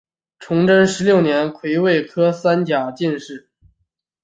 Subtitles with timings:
[0.39, 3.51] 崇祯十六年癸未科三甲进士。